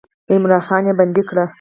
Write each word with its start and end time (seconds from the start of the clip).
عمرا 0.31 0.59
خان 0.67 0.83
یې 0.87 0.93
بندي 0.99 1.23
کړ. 1.29 1.35